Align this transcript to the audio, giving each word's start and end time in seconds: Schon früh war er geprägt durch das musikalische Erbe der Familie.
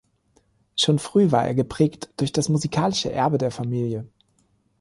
Schon 0.75 0.97
früh 0.97 1.29
war 1.31 1.45
er 1.45 1.53
geprägt 1.53 2.09
durch 2.17 2.31
das 2.33 2.49
musikalische 2.49 3.11
Erbe 3.11 3.37
der 3.37 3.51
Familie. 3.51 4.07